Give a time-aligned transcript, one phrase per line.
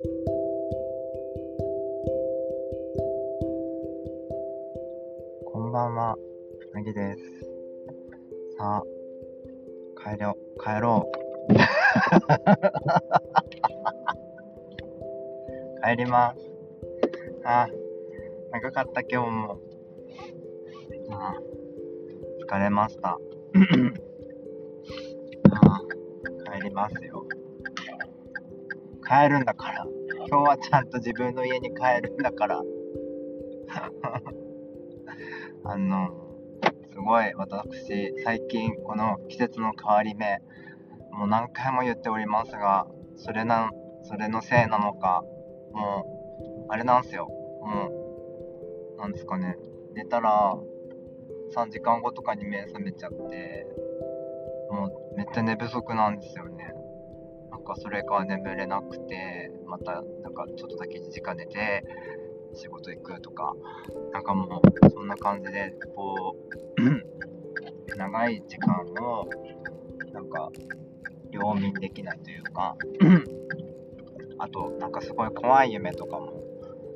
[0.00, 0.06] こ
[5.58, 6.16] んばんは、
[6.72, 7.20] なぎです。
[8.56, 8.84] さあ、
[10.00, 11.10] 帰ろう、帰ろ
[11.50, 11.52] う。
[15.82, 16.48] 帰ります。
[17.44, 17.66] あ、
[18.52, 19.58] 長かった今日も。
[21.10, 21.34] あ
[22.46, 23.18] 疲れました。
[25.50, 25.80] あ
[26.56, 27.26] 帰りますよ。
[29.08, 29.86] 帰るんだから。
[30.28, 32.60] 今日はちゃんと自分の家に帰るんだから。
[35.64, 36.10] あの、
[36.92, 40.42] すごい私、最近この季節の変わり目、
[41.12, 42.86] もう何回も言っておりますが、
[43.16, 43.70] それな、
[44.02, 45.24] それのせいなのか、
[45.72, 46.04] も
[46.66, 47.28] う、あれなんですよ。
[47.62, 47.88] も
[48.96, 49.56] う、なんですかね、
[49.94, 50.54] 寝たら、
[51.56, 53.66] 3時間後とかに目覚めちゃって、
[54.70, 56.74] もうめっちゃ寝不足なんですよね。
[57.58, 61.84] なんかそれが眠れなくて、またなんかちょっとだけ1時間寝て、
[62.54, 63.54] 仕事行くとか、
[64.12, 66.36] なんかもうそんな感じで、こ
[66.78, 69.28] う、長い時間を、
[70.12, 70.50] なんか、
[71.30, 72.76] 両眠できないというか、
[74.38, 76.40] あと、なんかすごい怖い夢とかも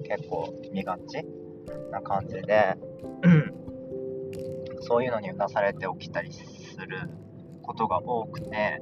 [0.05, 1.27] 結構見がち
[1.91, 2.77] な感じで、
[4.81, 6.47] そういうのにうなされて起きたりす
[6.87, 7.11] る
[7.63, 8.81] ことが多くて、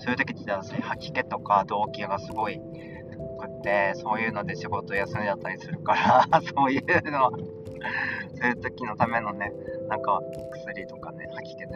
[0.00, 2.60] そういう時って私吐き気とか動悸がすごい
[3.40, 9.52] くって、そういうので仕事休んじゃったりするから、 そういうのは、そういう時のためのね、
[9.88, 10.20] なんか
[10.52, 11.70] 薬とかね、吐き気止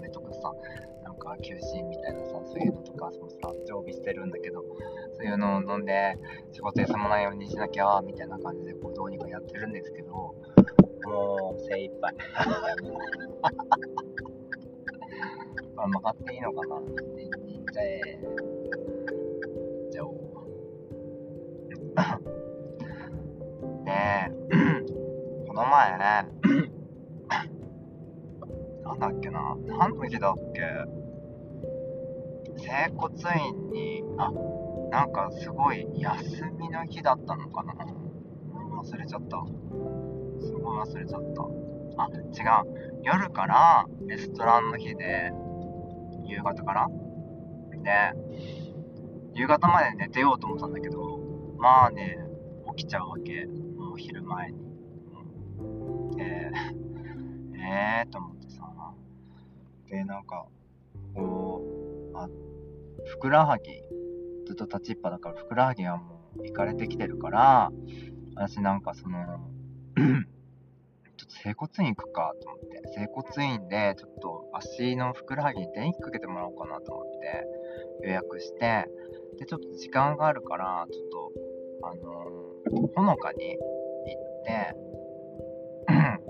[0.00, 0.52] めとかさ、
[1.04, 4.64] なんか休診みたいなさ、そういうのとかもさ、常備してるんだけど、
[5.12, 6.16] そういうのを飲んで
[6.52, 10.12] 仕事休まないようにしなきゃ、みたいな感じでこうどうにかやってるんですけど、
[11.04, 12.14] もう精一杯。
[15.76, 16.80] あ曲がっていいのかなっ
[17.72, 18.00] ちゃえ。
[18.20, 18.30] 行
[19.88, 20.12] っちゃおう。
[23.84, 23.92] で、
[25.48, 25.98] この前、
[28.84, 30.62] なんだっけな、何の日だっけ
[32.58, 33.14] 整骨
[33.46, 34.30] 院に、あ、
[34.90, 37.74] なんかすごい休みの日だったのかな
[38.82, 39.44] 忘れちゃった。
[40.44, 41.42] すごい忘れちゃった。
[42.02, 42.18] あ、違
[42.68, 43.00] う。
[43.02, 45.32] 夜からレストランの日で、
[46.32, 46.88] 夕方から
[47.82, 47.90] で、
[49.34, 51.18] 夕方まで寝てようと思ったんだけど、
[51.58, 52.18] まあね、
[52.76, 53.46] 起きちゃうわけ。
[53.46, 54.58] もう昼前に。
[56.16, 56.50] で、
[57.58, 58.62] えーと思ってさ。
[59.88, 60.46] で、なんか、
[61.14, 61.62] こ
[62.14, 62.28] う、あ、
[63.04, 63.72] ふくらはぎ、
[64.46, 67.72] ずっと立ちっぱだから、ふくらはぎがもう、いかれてきてるから、
[68.34, 69.18] 私なんかその、
[71.42, 77.04] 整骨院行くかと思って、整骨院でちょっと足のふくらはぎに電気かけてもらおうかなと思っ
[78.00, 78.86] て予約して、
[79.38, 81.32] で、ちょっと時間があるから、ちょっと、
[81.84, 82.42] あのー
[82.94, 84.76] ほのかに行って、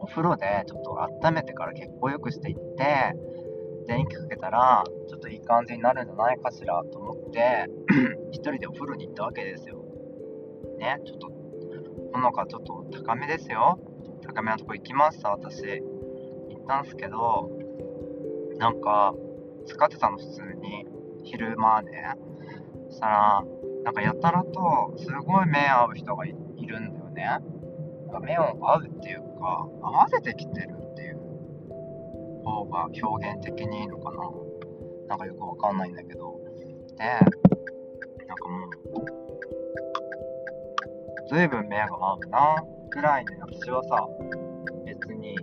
[0.00, 3.14] お風呂でちょっと温めてから血行良くしていって、
[3.86, 7.66] 電気かけたら、ちょっといい感じになるんじゃないかしらと思って、
[8.32, 9.84] 一人でお風呂に行ったわけですよ。
[10.78, 11.28] ね、ちょっと、
[12.12, 13.78] ほのかちょっと高めですよ。
[14.22, 15.62] 高めのとこ行きました、私。
[15.64, 17.50] 行ったんすけど、
[18.58, 19.14] なんか、
[19.66, 20.86] 使ってたの普通に、
[21.24, 22.14] 昼間ね。
[22.88, 23.44] そしたら、
[23.84, 27.24] なんかやたらと、すごい目合う人がいるんだよね。
[27.24, 31.18] なんか目を合うっていうか、合わせてきてるっていう
[32.44, 34.18] 方が表現的にいいのかな。
[35.08, 36.40] なんかよくわかんないんだけど。
[36.96, 38.70] で、なんかもう、
[41.28, 44.06] ずいぶん目が合うな、くらいに私はさ、
[44.84, 45.36] 別に、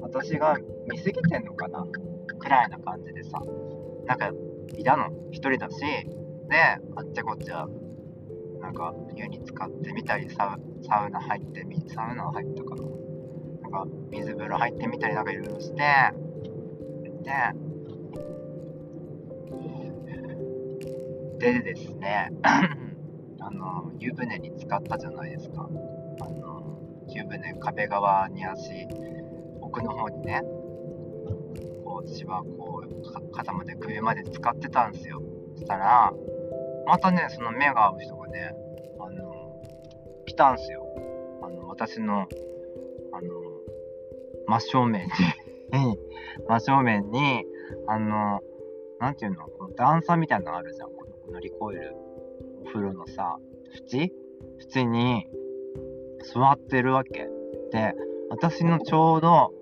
[0.00, 0.56] 私が
[0.88, 1.84] 見すぎてんのかな、
[2.38, 3.40] くらいな感じでさ、
[4.06, 4.30] なんか、
[4.76, 5.80] いたの、一人だし、
[6.48, 6.56] で、
[6.96, 7.66] あっちゃこっちゃ、
[8.60, 12.82] なんか、湯に使ってみたり、サウサウナ入ってみ、サウナ入ったかな。
[13.62, 15.82] なんか、水風呂入ってみたり、なんかいろいろして、
[21.38, 22.32] で、でですね、
[23.40, 25.68] あの、湯船に浸かったじゃないですか。
[26.20, 26.55] あの、
[27.08, 28.86] 湯船、壁側に足、
[29.60, 30.42] 奥の方にね、
[31.84, 35.22] こう、私はこう、肩まで首まで使ってたんですよ。
[35.54, 36.12] そしたら、
[36.86, 38.54] またね、その目が合う人がね、
[38.98, 39.62] あの、
[40.26, 40.86] 来たんすよ。
[41.42, 42.26] あの、私の、
[43.12, 43.32] あの、
[44.46, 45.10] 真正面に
[46.48, 47.44] 真正面に、
[47.86, 48.40] あの、
[49.00, 50.90] なんていうの、この段差みたいなのあるじゃん。
[50.90, 51.96] この乗り越える
[52.62, 53.38] お風呂のさ、
[53.92, 54.12] 縁？
[54.74, 55.26] 縁に
[56.22, 57.28] 座ってるわけ。
[57.72, 57.94] で、
[58.30, 59.52] 私のちょうど、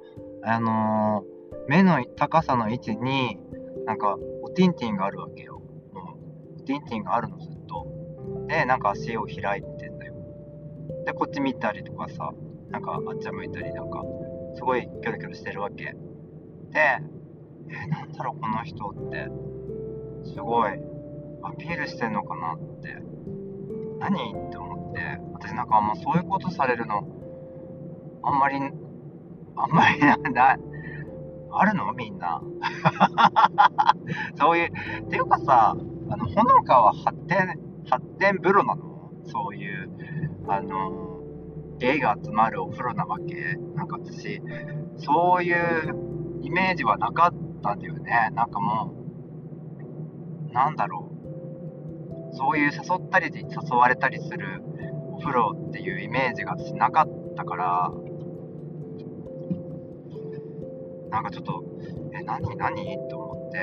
[0.42, 1.34] あのー
[1.66, 3.38] 目の高さの位置に、
[3.86, 5.62] なんか、おティンティンがあるわけよ。
[5.94, 6.18] も
[6.58, 7.94] う、おティンティンがあるの、ずっと。
[8.48, 10.14] でなんか足を開いてんだよ
[11.06, 12.32] でこっち見たりとかさ
[12.70, 14.02] なんかあっちゃ向いたりなんか
[14.56, 15.94] すごいキョロキョロしてるわけで
[17.68, 19.28] えなんだろうこの人って
[20.24, 20.72] すごい
[21.42, 22.96] アピールしてんのかなって
[23.98, 27.02] 何って思って私なんかあんまそういうことされるの
[28.22, 28.56] あんまり
[29.56, 30.56] あんまりなんだ
[31.56, 31.92] あるの？
[31.92, 32.42] みんな。
[34.36, 34.68] そういう
[35.06, 35.76] っていうかさ
[36.10, 39.10] あのほのかは発展発展風呂なの？
[39.26, 39.88] そういう
[40.48, 41.20] あの
[41.78, 43.56] ゲイが集まるお風呂なわけ？
[43.76, 44.40] なんか私
[44.98, 48.30] そういうイメージはなかったんだよね。
[48.34, 48.92] なんかも
[50.50, 51.03] うなんだろう。
[52.34, 54.62] そういう誘ったり誘われたりする
[55.12, 57.92] お風呂っていうイメージが私なかったから
[61.10, 61.64] なんかちょっと
[62.12, 63.08] え何何？
[63.08, 63.58] と思って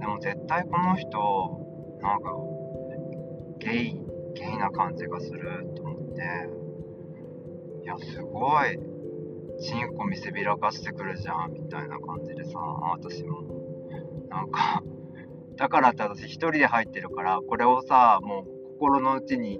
[0.00, 2.34] でも絶対この人なんか
[3.58, 4.00] ゲイ
[4.34, 6.22] ゲイな感じがすると思って
[7.82, 8.78] いやすごい
[9.60, 13.66] チンコ見せびらかしてくるじゃんみたいな感じでさ私も。
[14.28, 14.82] なんか
[15.56, 19.58] だからって私一人で入ってるからこれをさもう心の内に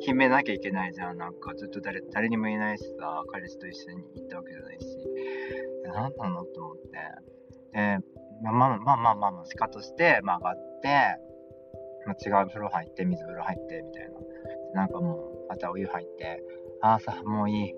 [0.00, 1.18] 秘めなきゃいけないじゃん。
[1.18, 4.86] なんかずっと誰誰にも言えないしさ彼氏と一緒に行ったわけじゃないし。
[5.84, 6.90] 何なのと思って。
[7.72, 10.88] でまあまあまあまあまあ、まあ、仕方して、まあ、上がって、
[12.06, 14.10] まあ、違う風呂入って水風呂入ってみたい
[14.74, 14.82] な。
[14.82, 15.14] なんかも
[15.46, 16.42] うまたお湯入って
[16.82, 17.74] ああさもういい。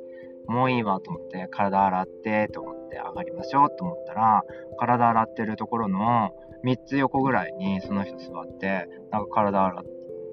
[0.48, 4.42] もういいわと思って体洗ってと思って上がりましょうと思ったら
[4.78, 6.30] 体洗ってるところの
[6.64, 9.90] 3つ横ぐらいにその人座ってなんか体洗って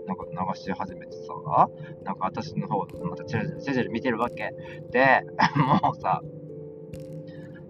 [0.08, 1.34] なんか流し始めてさ
[2.04, 4.54] なんか私の方またチラチラチラチラ見てるわけ
[4.92, 5.22] で
[5.58, 6.22] もうさ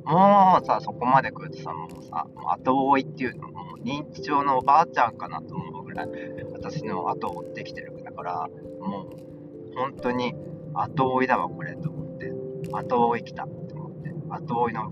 [0.05, 6.07] もうさ、そこまで来るとさ、もうさ、もう後追いっていうのもう、認知症のおばあちゃんかなと思うぐらい、
[6.53, 8.47] 私の後を追ってきてるだから、
[8.79, 10.35] もう、本当に
[10.75, 12.31] 後追いだわ、これ、と思って。
[12.71, 14.13] 後追い来た、と思って。
[14.29, 14.91] 後追いの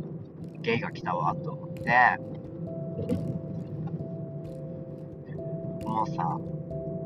[0.61, 1.91] ゲイが来たわ、と思って。
[5.93, 6.37] もさ、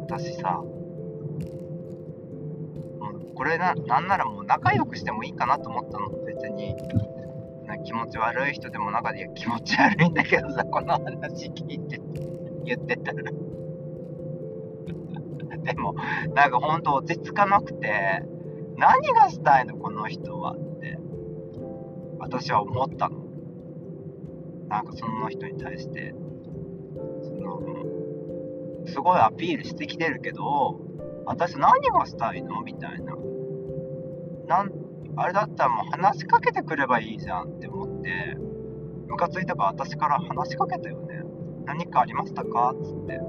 [0.01, 0.71] 私さ、も
[3.31, 6.75] うこれな、なんならもう仲良くしてもいいかなと思ったの、別に。
[7.67, 12.01] な気持ち悪い人でも中で気持ち悪いんだけどさこの話聞いて
[12.63, 13.23] 言ってたら。
[15.63, 15.95] でも
[16.33, 18.23] なんかほんと落ち着かなくて
[18.77, 20.97] 何がしたいのこの人はって
[22.19, 23.17] 私は思ったの。
[24.69, 26.13] なんかその人に対して
[27.21, 27.61] その
[28.87, 30.79] すごいアピールしてきてるけど
[31.25, 32.61] 私何がしたいの？
[32.63, 33.15] みたいな。
[34.47, 34.71] なん
[35.17, 38.37] あれだったらもう話しかけてくればいいじゃんって思って、
[39.07, 41.21] ムカついたから私から話しかけたよね。
[41.65, 42.73] 何かありましたか？
[42.77, 43.19] っつって。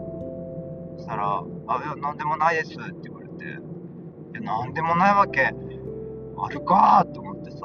[0.98, 7.58] そしたら、あ、いや、なんでもないですって言われて、いや、なんでもないわけ、あるかと思ってさ、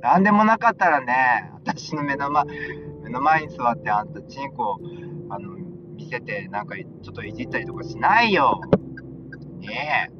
[0.00, 2.44] なんでもなかったらね、私の目の前、
[3.02, 4.78] 目の前に座ってあんたチンコ、
[5.30, 5.56] あの、
[5.96, 8.60] 見せて、なんかちょっといじったりとかしないよ。
[9.58, 10.18] ねえ。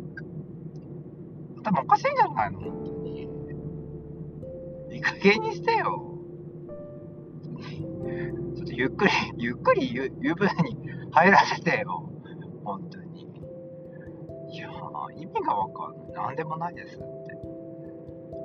[1.61, 2.61] 頭おかしいんじゃないの？
[2.61, 3.29] 本当に。
[4.91, 6.05] いい加減にしてよ。
[8.57, 10.77] ちょっとゆっくり、ゆっくり湯湯船に
[11.13, 12.11] 入らせてよ。
[12.65, 13.23] 本当に。
[14.51, 16.13] いやー、意味がわかんない。
[16.15, 17.05] なんでもないですって。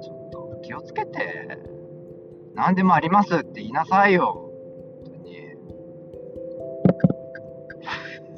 [0.03, 1.59] ちょっと気をつけて。
[2.55, 4.51] 何でもありますって言いなさいよ
[5.05, 5.23] 本当に。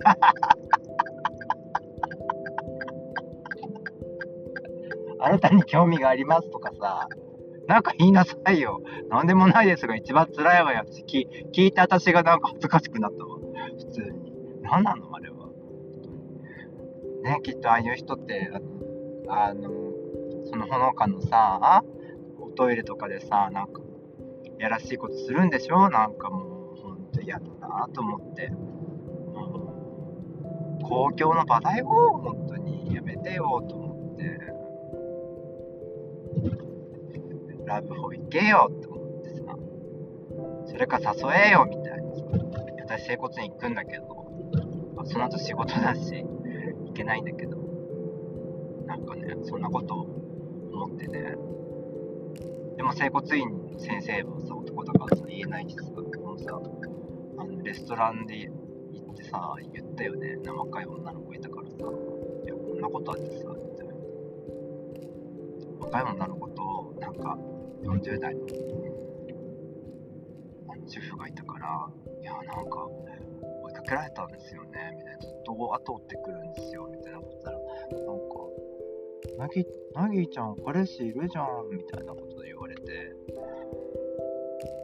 [5.19, 7.07] あなたに興味がありますとかさ、
[7.67, 8.81] なんか言いなさいよ。
[9.09, 10.83] なんでもないですが一番辛いわよ。
[11.07, 13.39] 聞聞いて私がなんか恥ずかしくなったわ。
[13.77, 14.33] 普通に。
[14.61, 15.49] 何なのあれは。
[17.23, 18.51] ね、きっとああいう人って、
[19.27, 19.69] あの、
[20.45, 21.94] そのほのかのさ、お
[22.55, 23.81] トイレとかでさ、なんか、
[24.57, 25.89] やらしいことするんでしょ？
[25.89, 28.57] なんかもう、ほんと嫌だなと思っても
[30.81, 30.83] う。
[30.83, 32.93] 公共の場だよ、本当に。
[32.95, 34.39] やめてよ、と思って。
[37.65, 39.57] ラブホ行けよ、って思ってさ。
[40.67, 41.05] それか誘
[41.49, 42.23] えよ、みたいなさ。
[42.87, 44.05] 私、整骨院行くんだけど、
[45.05, 46.23] その後仕事だし、
[46.85, 47.57] 行けないんだけど、
[48.85, 51.35] なんかね、そんなこと思ってね。
[52.75, 56.59] でも、整骨院先生はさ、男だからさ、言えないしさ、もうさ、
[57.37, 58.49] あのレストランで
[58.91, 60.37] 行ってさ、言ったよね。
[60.45, 63.93] 若い女の子いたからさ、いや、こんなことあってさ、みたいな。
[65.79, 67.37] 若い女の子と、なんか、
[67.83, 68.45] 40代の
[70.87, 71.87] 主婦がいたから
[72.21, 72.87] いやなんか
[73.63, 77.49] 追いかけられたんですよねみたいなずっと後追ってくるんですよみたいなこと
[79.37, 82.81] なぎなぎちゃん彼氏いるじゃんみたいなこと言われて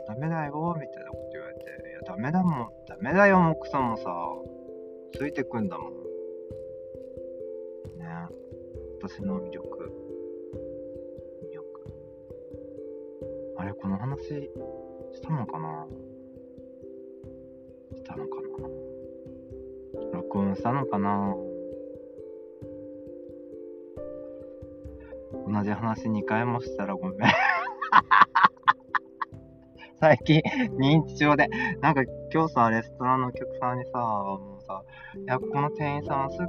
[0.07, 4.03] ダメだよみたいなこと言われていやダメだもんダメだよもクソもさ
[5.13, 5.93] ついてくんだもん。
[5.93, 5.97] ね。
[9.01, 9.91] 私の魅力。
[11.43, 11.93] 魅力。
[13.57, 15.85] あれこの話したのかな？
[17.93, 18.47] したのかな？
[20.13, 21.35] 録音したのかな？
[25.51, 27.29] 同じ話2回もしたらごめん。
[29.99, 30.41] 最近
[30.79, 31.49] 認知症で。
[31.81, 32.03] なんか
[32.33, 34.81] 今日さレストランのお客さんにさもうさ
[35.21, 36.45] いやここの店員さんすぐ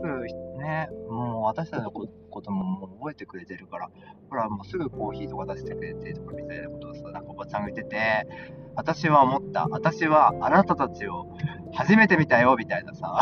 [0.59, 2.06] ねもう私たちのこ
[2.40, 3.90] とももう覚えてくれてるから
[4.30, 8.28] ほらもうすぐコーヒーとか出してくれてとかみたいなことをさなんかおばちゃんが言ってて
[8.75, 9.66] 私は思った。
[9.68, 11.37] 私はあなたたちを
[11.75, 13.18] 初めて見たよみたいなさ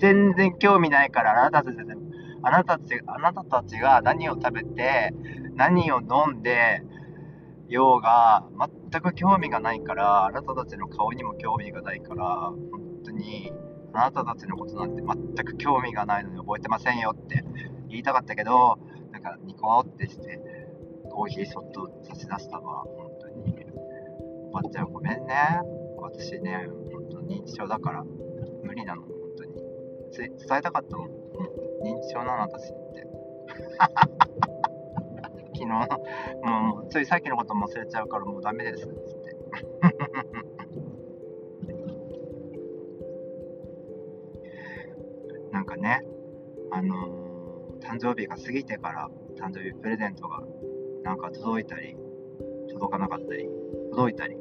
[0.00, 1.78] 全然興味ないからあなたたち
[2.42, 5.14] あなたたちあなたたちが何を食べて
[5.54, 6.82] 何を飲んで
[7.68, 8.44] ようが
[8.90, 12.56] 全く興味がないからあなたたちの顔にも興味がないから本
[13.04, 13.52] 当に
[13.92, 17.44] あなたたちのことなんて全く興味がないのに覚えてませんよって
[17.88, 18.78] 言いたかったけど
[19.12, 20.40] なんかニコってして
[21.10, 22.84] コーヒーそっと差し出したわ。
[22.84, 23.66] 本当に。
[24.48, 25.34] おばっちゃんごめんね。
[25.98, 28.04] 私ね本当認知症だから
[28.64, 29.02] 無理なの。
[30.18, 31.14] 伝えたかったもん、うん、
[31.96, 33.06] 認知症なの私って。
[35.52, 35.68] 昨日
[36.42, 39.36] もうついさっきのことも忘れちゃうからもうダメですっつって。
[45.52, 46.06] なんかね
[46.70, 50.42] あのー、誕生日が過ぎてから誕生日プレゼントが
[51.02, 51.96] なんか届いたり
[52.68, 53.48] 届かなかったり
[53.90, 54.36] 届いたり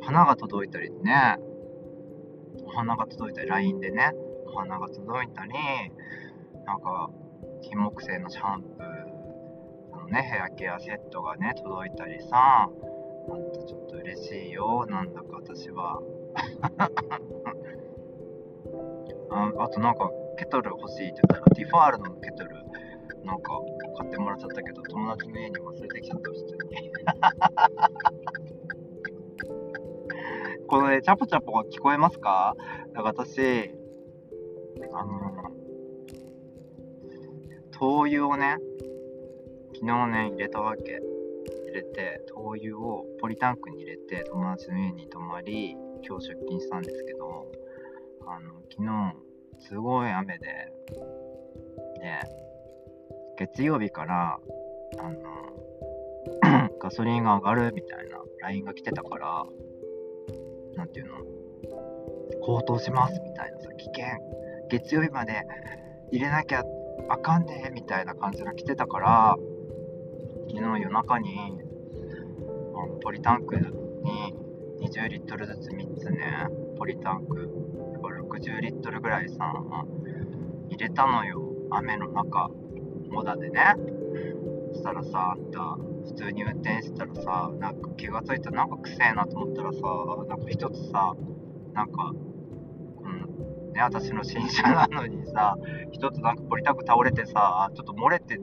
[0.00, 1.38] 花が届いたりね。
[2.64, 4.12] お花が届いたり LINE でね。
[4.56, 5.52] 花が届いたり
[6.64, 7.10] なんか
[7.62, 8.84] 金木犀のシャンプー
[9.92, 12.68] あのねヘアケアセットがね届いたりさ
[13.28, 16.00] なんとちょっと嬉しいよなんだか私は。
[19.28, 22.54] ああとなんかケトル欲しいって言ったらティファールのケトル
[23.24, 23.60] なんか
[23.98, 26.92] 買ってもらっちゃったけど友達の家に忘れてきちゃった普通に。
[30.68, 32.56] このねチャポチャポが聞こえますか？
[32.94, 33.70] か私
[34.92, 35.50] あの
[37.72, 38.56] 灯油をね
[39.74, 41.00] 昨日ね入れたわけ。
[41.66, 47.46] 入れて灯油をポリタンクに入れて友達の家に泊まり今日出勤したんですけど
[48.26, 50.46] あの昨日すごい雨で
[52.00, 52.20] で
[53.38, 54.38] 月曜日から
[54.98, 59.44] あの ガソリンが上がるみたいな LINE が来てたから
[60.76, 61.12] なんていうの
[62.42, 64.04] 高騰しますみたいなさ危険
[64.68, 65.46] 月曜日まで
[66.10, 66.64] 入れなきゃ
[67.08, 69.36] あかんでみたいな感じが来てたから
[70.48, 71.36] 昨日夜中に
[73.02, 74.34] ポリタンクに
[74.80, 77.48] 20リットルずつ3つねポリタンク
[78.02, 79.52] 60リットルぐらいさ
[80.68, 81.42] 入れたのよ。
[81.70, 82.50] 雨の中
[83.08, 83.60] モダでね。
[84.72, 89.80] そしたらさあんた普通に運転してたらさなんか気がついたらなんかくせえなと思ったらさ
[90.28, 91.14] なんか一つさ
[91.72, 92.12] なんか
[93.76, 95.56] ね私の新車なのにさ
[95.92, 98.40] 一つなんかポリタンク倒れてさちょっと漏れて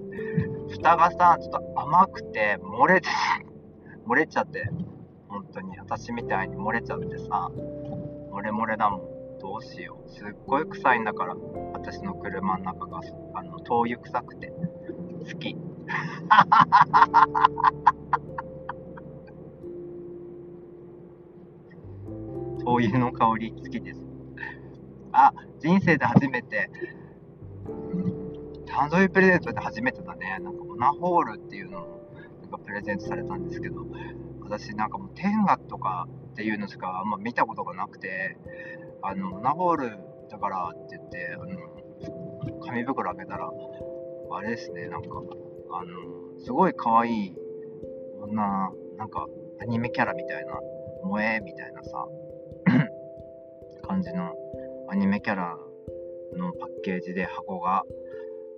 [0.70, 3.10] 蓋がさちょっと甘くて漏れて
[4.08, 4.70] 漏れちゃって
[5.28, 7.52] 本当に私みたいに漏れちゃってさ
[8.32, 9.14] 漏れ漏れだもん。
[9.40, 10.10] どうしよう。
[10.10, 11.36] すっごい臭いんだから
[11.74, 13.02] 私の車の中が。
[13.36, 14.48] あの灯油臭くて。
[14.48, 14.56] 好
[15.38, 15.56] き。
[22.66, 24.03] 灯油の香り好きです。
[25.14, 26.70] あ人生で初めて。
[28.66, 30.40] 誕生日プレゼントで初めてだね。
[30.42, 32.10] なんかモナホールっていうのを
[32.42, 33.86] なんかプレゼントされたんですけど。
[34.42, 38.38] 私なんかもう天下とかっていうのしかあんま見たことがなくて。
[39.06, 39.98] あのオ、ナホール
[40.30, 43.52] だからって言って、あの、紙袋開けたら、
[44.32, 45.10] あれですね、なんか、
[45.72, 47.36] あの、すごい可愛い、
[48.22, 49.28] こんな、なんか、
[49.62, 50.54] アニメキャラみたいな、
[51.04, 52.08] 萌えみたいなさ、
[53.86, 54.34] 感じの
[54.94, 55.58] アニメキャラ
[56.38, 57.84] のパッケージで箱が。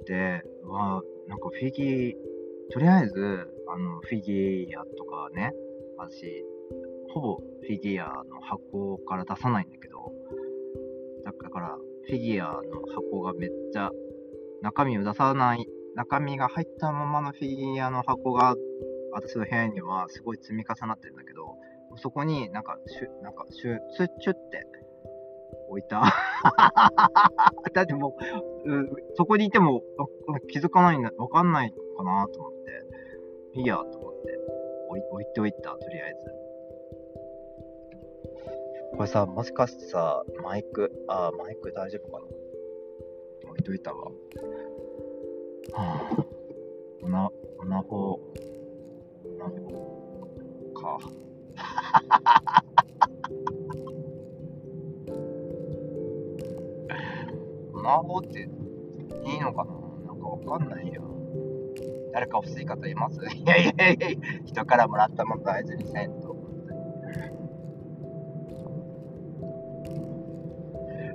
[0.06, 2.13] で、わ、なんかフィギュ
[2.74, 5.54] とりあえず、あの、フィギュアとかね、
[5.98, 6.44] 私、
[7.13, 10.12] ほぼフィギュアの箱から出さないんだけど、
[11.24, 13.89] だからフィギュアの箱がめっちゃ
[14.62, 15.65] 中身を出さない
[15.96, 18.56] 中身が入ったままのフィギュアの箱が
[19.13, 21.56] 私の部屋にはすごい積み重なってるんだけど、
[21.96, 24.68] そこになんか、シュなんかシュツッチュって
[25.69, 26.03] 置いた。
[27.74, 28.15] だっても
[28.65, 29.81] う、うそこにいても
[30.50, 32.51] 気づかないんだ、わかんないかなと思っ
[33.53, 34.39] て、いいやと思って
[34.89, 36.36] 置い置いておいた、とりあえず。
[38.95, 42.25] これさ、もしかしてさ、マイク、あ、マイク大丈夫かな
[43.50, 44.05] 置いといたわ。
[44.05, 44.12] は、
[45.74, 46.25] あ、
[47.01, 47.29] オナ、
[47.60, 48.19] オナホ、オ
[49.38, 49.95] ナホ
[50.74, 51.00] か。
[57.86, 59.72] オナホっていいのかな？
[60.08, 61.04] なんかわかんないよ。
[62.13, 63.20] 誰か欲しい方います？
[63.36, 64.08] いやいやいや
[64.46, 66.36] 人からもらったもの大事にせんと。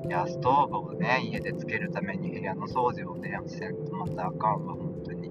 [0.07, 5.31] いや、ストーブをね、家でつけるために部屋の掃除をね、せんとまたあかんわ、本当に。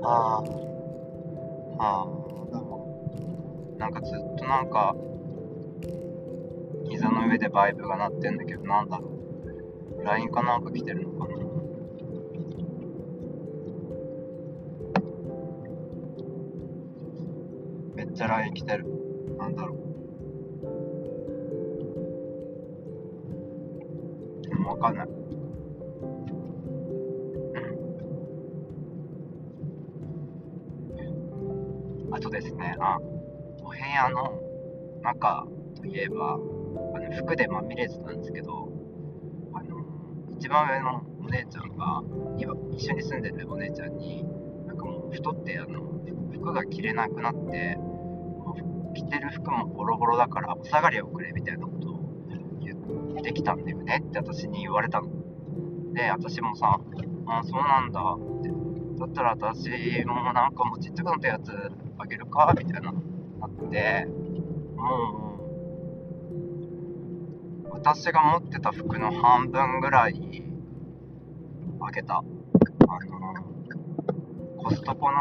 [0.00, 4.94] はあ、はあ、でも、なんかずっとなんか、
[6.88, 9.21] 膝の上でバイブが鳴ってんだけど、なんだろう。
[10.04, 11.36] LINE かなんか来てるのかな
[17.94, 18.84] めっちゃ LINE 来てる。
[19.38, 19.92] なんだろう。
[24.66, 25.08] わかんない。
[32.10, 32.98] あとですね、あ、
[33.62, 34.40] お部屋の
[35.02, 36.34] 中といえば、
[36.94, 38.71] あの服でまみれてたんですけど、
[40.42, 42.02] 一番上のお姉ちゃんが、
[42.36, 44.24] 今一緒に住んでるお姉ちゃんに、
[44.66, 45.82] なんかもう太ってあの
[46.32, 47.78] 服が着れなくなって、
[48.92, 55.10] 着てる服もボロボロだからお下がりをくれみたいなことをできたんだよねって私に言われたの。
[55.92, 56.80] で、私もさ、
[57.26, 58.50] あ、そうなんだって。
[58.98, 59.70] だったら私
[60.04, 61.52] もなんかもうちっちゃくなったやつ
[61.98, 64.08] あげるかみたいな、なって、
[64.74, 65.31] もう、
[67.84, 70.44] 私が持ってた服の半分ぐらい
[71.80, 72.18] あげた。
[72.18, 72.24] あの、
[74.62, 75.16] コストコの、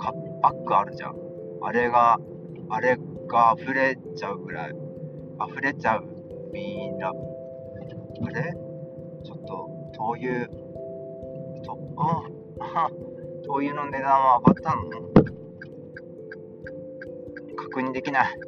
[0.00, 0.10] カ
[0.48, 1.14] ックあるじゃん。
[1.62, 2.18] あれが、
[2.68, 4.74] あれが溢れちゃうぐらい、
[5.48, 6.08] 溢れちゃう
[6.52, 7.18] ミイラブ。
[8.26, 8.52] あれ？
[9.22, 10.48] ちょっと、灯油、
[11.62, 12.24] と、あ、
[12.58, 12.90] あ、
[13.46, 14.82] 灯油の値段は上がったの？
[17.56, 18.40] 確認できない。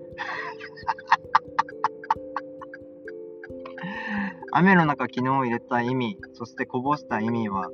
[4.53, 7.71] 雨の中昨日入れた意味、そしてこぼした意味は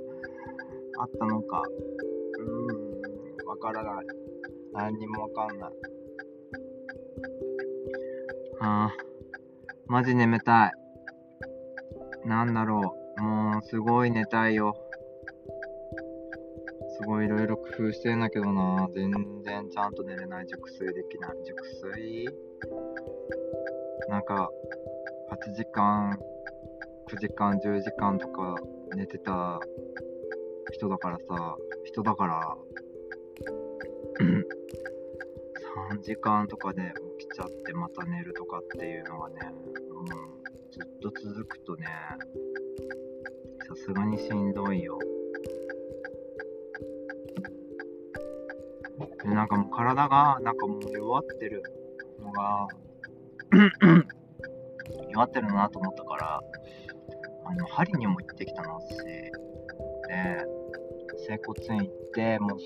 [0.98, 1.62] あったのか。
[2.38, 4.06] うーん、わからない。
[4.72, 5.70] 何にもわかんない。
[8.60, 8.90] ああ、
[9.86, 10.72] マジ眠たい。
[12.28, 13.22] なんだろう。
[13.22, 14.74] もう、すごい寝たいよ。
[16.98, 18.88] すごいいろいろ工夫してんだけどな。
[18.94, 19.10] 全
[19.42, 20.46] 然ちゃんと寝れない。
[20.46, 21.30] 熟睡できない。
[21.44, 22.28] 熟睡？
[24.08, 24.50] なんか、
[25.30, 26.18] 8時間、
[27.08, 28.56] 9時間、10時間とか
[28.94, 29.60] 寝てた
[30.72, 32.56] 人だからさ、人だから、
[35.90, 39.36] 3時間とかで起きちゃってまた寝るとかっていうのがね、
[39.90, 40.06] うん、
[40.72, 41.86] ずっと続くとね、
[43.68, 44.98] さすがにしんどいよ。
[49.24, 51.62] なんかもう体がなんかもう弱ってる
[52.20, 52.68] のが
[55.10, 56.40] 弱ってるなと思ったから
[57.44, 59.32] あの針にも行ってきたの私で
[61.26, 62.58] 整骨院行ってもう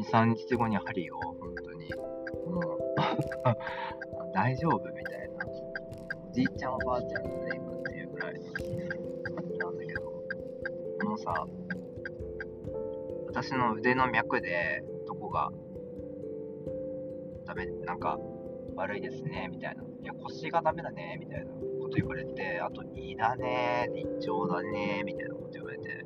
[0.00, 1.90] 23日後に針を本当に
[2.52, 2.78] もう
[4.34, 5.46] 大丈夫みたいな。
[6.28, 10.00] おじいちゃんおばあちゃんとで行くっていうぐらいのなんだけど、
[11.00, 11.46] このさ、
[13.28, 15.52] 私の腕の脈で、どこが
[17.44, 18.18] ダメ、なんか
[18.76, 19.82] 悪いですね、みたいな。
[19.82, 21.46] いや、腰がダメだね、みたいな
[21.80, 26.04] こと言われて、あと胃だね、胃腸だね、みたいなこと言われて、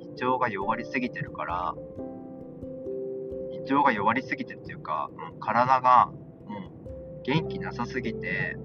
[0.00, 1.74] 胃腸が弱りすぎてるから、
[3.66, 6.12] 情が弱りすぎてっていうか、もう体が
[6.46, 8.58] もう元気なさすぎて、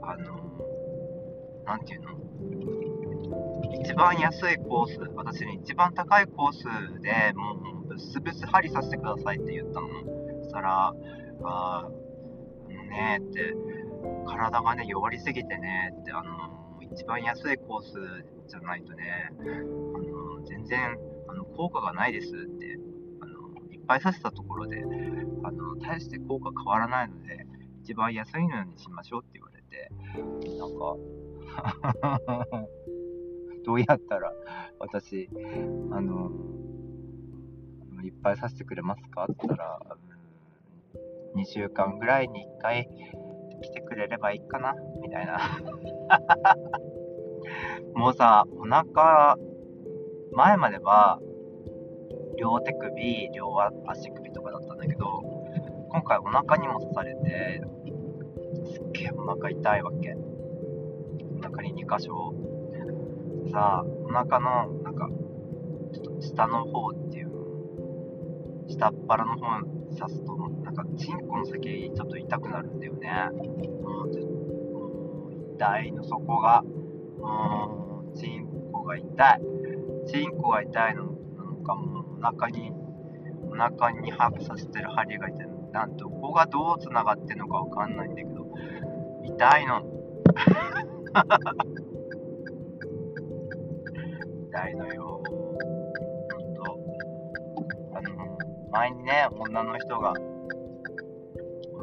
[0.00, 0.40] あの、
[1.66, 2.14] なんていうの？
[3.82, 6.64] 一番安いコース、私に一番高いコース
[7.02, 7.52] でも
[7.84, 9.88] うブスブス針させてくださいって言ったの。
[10.42, 10.94] そしたら、
[13.18, 13.54] って、
[14.26, 17.92] 体がね、弱りすぎてねって、あの、一番安いコース
[18.48, 20.96] じゃないとね、あの、全然、
[21.28, 22.78] あの、効果がないですって
[23.20, 24.84] あのいっぱいさせたところで、
[25.42, 27.46] あの、大して効果変わらないので、
[27.82, 29.90] 一番安いのにしましょうって言われて、
[30.58, 30.96] なんか
[33.64, 34.32] どうやったら
[34.78, 35.28] 私、
[35.90, 36.30] あの、
[38.02, 39.80] いっぱいさせてくれますかって言ったら、
[41.36, 42.88] 2週間ぐらいに1回
[43.62, 45.38] 来てくれればいいかなみたいな。
[47.94, 49.36] もうさ、お腹、
[50.32, 51.20] 前までは、
[52.36, 53.54] 両手首、両
[53.86, 55.22] 足首とかだったんだけど、
[55.90, 57.62] 今回お腹にも刺されて、
[58.64, 60.16] すっげえお腹痛いわけ。
[61.38, 62.34] お腹に2箇所。
[63.52, 65.08] さあ、お腹の、なんか、
[65.92, 67.30] ちょっと下の方っていう、
[68.68, 70.34] 下っ腹の方に刺すと、
[70.74, 73.08] なんか、チンコの先ちょっと痛くなるんだよね。
[75.54, 76.64] 痛いの、そこが。
[77.18, 79.08] もう、チンコが痛い。
[80.06, 81.10] チンコが痛いの、な
[81.50, 82.72] んかもう、お腹に、
[83.50, 88.48] お腹に刺してる針が痛いて、なんどこがどう繋がってんのかわかんないんだけど、
[89.24, 89.84] 痛いの。
[94.48, 95.22] 痛いのよ。
[96.32, 96.76] ほんと。
[97.94, 98.36] あの、
[98.72, 100.14] 前にね、女の人が、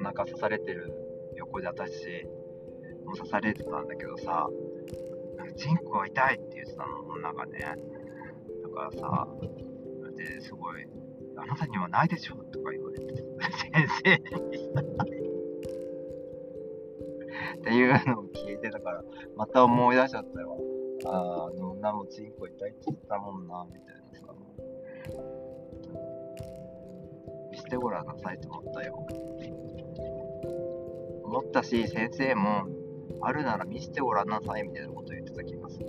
[0.02, 0.92] お腹刺されてる
[1.36, 2.26] 横で私、
[3.06, 4.50] も刺されてたんだけどさ、
[5.56, 7.60] チンコが痛いって言ってたの、女がね。
[8.64, 9.28] だからさ、
[10.18, 10.88] ですごい、
[11.38, 13.24] あなたにはないでしょとか言われて、
[13.72, 14.18] 先生に、
[17.60, 19.04] っていうのを聞いてたから、
[19.38, 20.58] また思い出しちゃったよ。
[21.06, 24.34] ああ、あの女もチンコ痛いって言ったもんな、みたいなさ。
[27.54, 29.08] してごらんなさいと思ったよ。
[31.32, 32.68] 思ったし、先生も、
[33.22, 35.86] あるなら見せてごらんなさいみたいなこと言ってた気がする。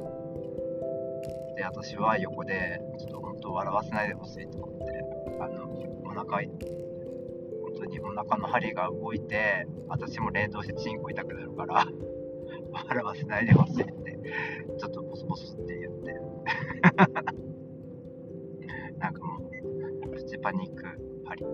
[1.57, 4.85] で、私は横で、ちょっと本当笑わせないでほしいと思って、
[5.41, 5.69] あの、
[6.05, 6.49] お腹、本
[7.77, 11.89] 当にお腹の針が動いて、私も冷凍してチンコ痛くなるから、
[12.89, 14.21] 笑わせないでほしいって、
[14.79, 16.21] ちょっとボソボソって言って。
[18.99, 19.51] なんかも
[20.07, 20.85] う、プチパニック
[21.25, 21.45] 針。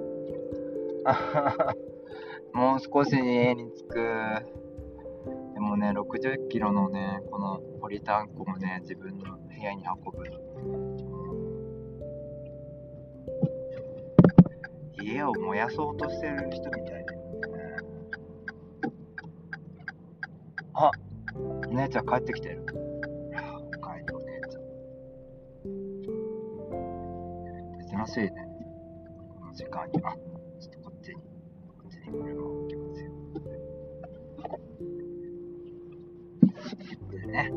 [2.59, 3.95] もう少し家に着く。
[5.55, 10.25] でもね、60キロのね、このポリタンクをね、自分の部屋に運ぶ。
[15.01, 17.77] 家を燃やそうとしてる人みたいだよね。
[20.75, 20.91] あ
[21.71, 22.67] お姉ちゃん帰ってきてる。
[23.77, 28.07] おかえりお姉ちゃん。
[28.07, 28.33] 珍しいね。
[29.39, 30.01] この時間に。
[30.03, 30.17] あ、
[30.59, 31.23] ちょっとこっちに、こ
[31.87, 32.48] っちに車を
[37.29, 37.53] でね、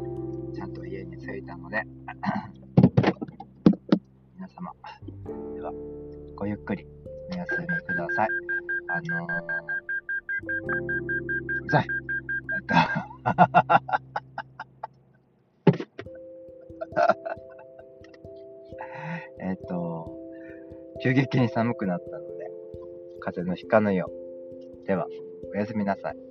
[0.54, 1.82] ちゃんと家に着いたので、
[4.36, 4.74] 皆様、
[5.56, 5.72] では、
[6.36, 6.86] ごゆっくり
[7.34, 8.30] お休みください。
[8.90, 9.30] あのー、
[11.70, 12.76] じゃあ、えっと、
[19.40, 20.14] えっと、
[21.02, 22.52] 急激に寒くなったので、
[23.22, 24.12] 風邪のひかぬよ
[24.84, 24.86] う。
[24.86, 25.08] では、
[25.54, 26.31] おやすみなさい。